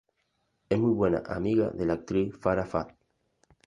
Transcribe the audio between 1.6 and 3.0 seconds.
de la actriz Farah Fath.